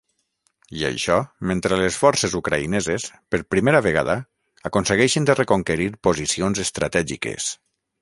[0.77, 1.17] I això
[1.51, 4.19] mentre les forces ucraïneses, per primera vegada,
[4.73, 7.57] aconsegueixen de reconquerir posicions estratègiques.